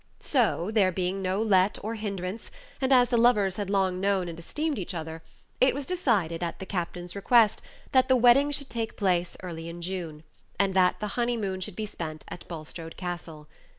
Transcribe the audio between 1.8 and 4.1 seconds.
or hinderance, and as the lovers had long